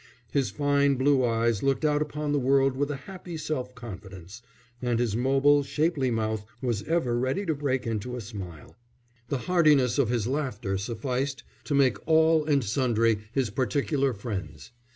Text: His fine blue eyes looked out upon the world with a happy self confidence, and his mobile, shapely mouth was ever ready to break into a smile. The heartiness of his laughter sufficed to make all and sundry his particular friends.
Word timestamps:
His 0.31 0.49
fine 0.49 0.95
blue 0.95 1.23
eyes 1.23 1.61
looked 1.61 1.85
out 1.85 2.01
upon 2.01 2.31
the 2.31 2.39
world 2.39 2.75
with 2.75 2.89
a 2.89 2.95
happy 3.05 3.37
self 3.37 3.75
confidence, 3.75 4.41
and 4.81 4.97
his 4.97 5.15
mobile, 5.15 5.61
shapely 5.61 6.09
mouth 6.09 6.43
was 6.59 6.81
ever 6.87 7.19
ready 7.19 7.45
to 7.45 7.53
break 7.53 7.85
into 7.85 8.15
a 8.15 8.21
smile. 8.21 8.75
The 9.27 9.37
heartiness 9.45 9.99
of 9.99 10.09
his 10.09 10.25
laughter 10.25 10.79
sufficed 10.79 11.43
to 11.65 11.75
make 11.75 11.97
all 12.07 12.43
and 12.45 12.63
sundry 12.63 13.19
his 13.31 13.51
particular 13.51 14.11
friends. 14.11 14.71